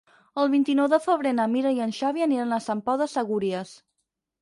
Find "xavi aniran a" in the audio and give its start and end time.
2.01-2.63